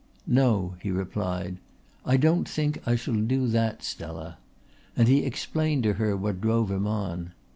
[0.25, 1.57] "No," he replied.
[2.07, 4.39] "I don't think I shall do that, Stella,"
[4.97, 7.33] and he explained to her what drove him on.